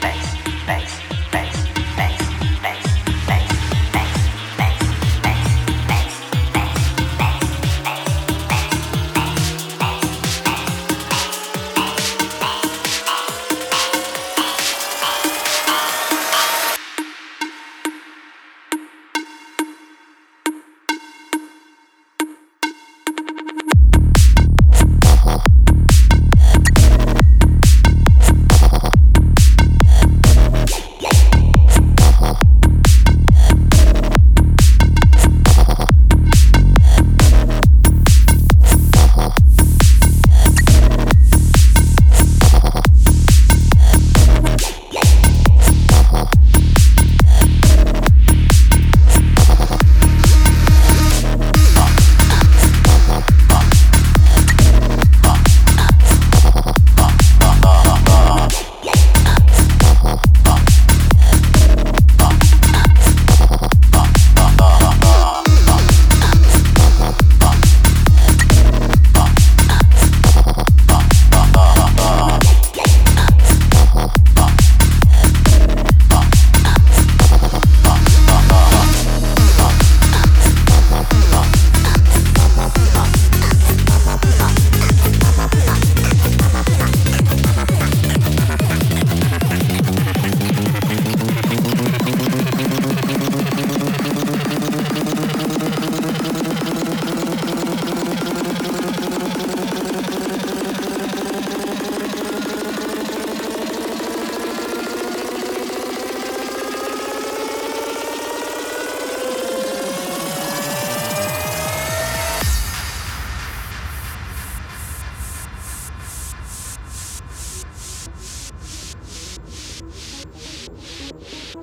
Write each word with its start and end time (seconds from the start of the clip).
bass, 0.00 0.36
bass. 0.66 1.05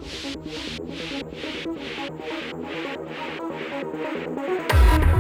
Thank 0.01 0.36
you. 5.07 5.12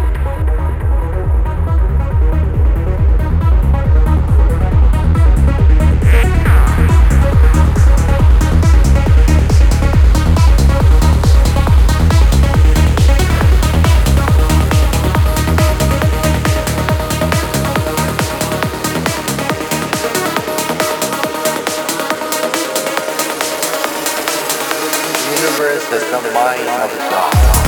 remembers 25.59 25.83
is 25.83 26.11
the 26.11 26.21
mind 26.33 26.67
of 26.81 26.97
God. 27.09 27.62